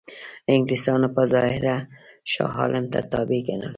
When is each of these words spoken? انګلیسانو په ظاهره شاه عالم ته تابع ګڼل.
انګلیسانو 0.53 1.07
په 1.15 1.21
ظاهره 1.33 1.75
شاه 2.31 2.51
عالم 2.59 2.85
ته 2.93 2.99
تابع 3.11 3.39
ګڼل. 3.47 3.69